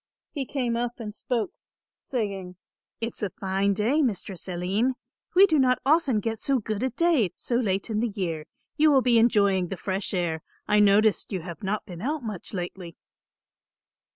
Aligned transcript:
He 0.31 0.47
came 0.47 0.75
up 0.75 0.93
and 0.99 1.13
spoke, 1.13 1.51
saying, 1.99 2.55
"It's 3.01 3.21
a 3.21 3.29
fine 3.29 3.75
day, 3.75 4.01
Mistress 4.01 4.47
Aline; 4.47 4.95
we 5.35 5.45
do 5.45 5.59
not 5.59 5.77
often 5.85 6.19
get 6.21 6.39
so 6.39 6.57
good 6.57 6.81
a 6.81 6.89
day 6.89 7.29
so 7.35 7.53
late 7.57 7.87
in 7.91 7.99
the 7.99 8.09
year. 8.09 8.47
You 8.77 8.89
will 8.91 9.03
be 9.03 9.19
enjoying 9.19 9.67
the 9.67 9.77
fresh 9.77 10.11
air. 10.15 10.41
I 10.67 10.79
noticed 10.79 11.31
you 11.31 11.41
have 11.41 11.61
not 11.61 11.85
been 11.85 12.01
out 12.01 12.23
much 12.23 12.51
lately." 12.51 12.97